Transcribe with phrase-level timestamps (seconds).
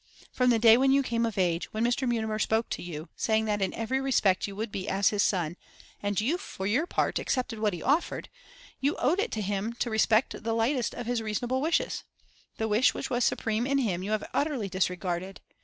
[0.31, 2.09] From the day when you came of age, when Mr.
[2.09, 5.57] Mutimer spoke to you, saying that in every respect you would be as his son,
[6.01, 8.27] and you, for your part, accepted what he offered,
[8.79, 12.03] you owed it to him to respect the lightest of his reasonable wishes.
[12.57, 15.39] The wish which was supreme in him you have utterly disregarded.